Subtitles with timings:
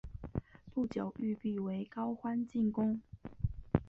[0.73, 2.99] 不久玉壁为高欢进攻。